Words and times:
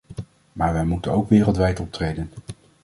Maar 0.53 0.73
wij 0.73 0.85
moeten 0.85 1.11
ook 1.11 1.29
wereldwijd 1.29 1.79
optreden. 1.79 2.29